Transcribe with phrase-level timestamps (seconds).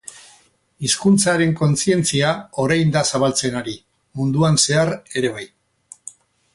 [0.87, 2.31] Hizkuntzaren kontzientzia
[2.65, 3.79] orain da zabaltzen ari,
[4.21, 5.49] munduan zehar ere bai.